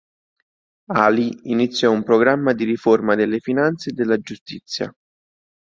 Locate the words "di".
2.53-2.63